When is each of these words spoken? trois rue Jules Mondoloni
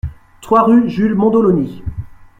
trois 0.41 0.63
rue 0.63 0.89
Jules 0.89 1.13
Mondoloni 1.13 1.83